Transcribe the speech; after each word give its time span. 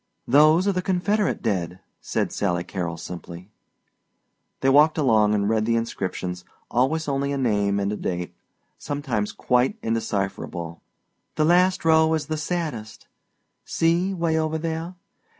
"Those 0.27 0.67
are 0.67 0.71
the 0.71 0.81
Confederate 0.81 1.43
dead," 1.43 1.79
said 2.01 2.31
Sally 2.31 2.63
Carrol 2.63 2.97
simply. 2.97 3.51
They 4.61 4.69
walked 4.69 4.97
along 4.97 5.35
and 5.35 5.47
read 5.47 5.67
the 5.67 5.75
inscriptions, 5.75 6.43
always 6.71 7.07
only 7.07 7.31
a 7.31 7.37
name 7.37 7.79
and 7.79 7.93
a 7.93 7.95
date, 7.95 8.33
sometimes 8.79 9.31
quite 9.31 9.77
indecipherable. 9.83 10.81
"The 11.35 11.45
last 11.45 11.85
row 11.85 12.15
is 12.15 12.25
the 12.25 12.37
saddest 12.37 13.05
see, 13.63 14.11
'way 14.11 14.39
over 14.39 14.57
there. 14.57 14.95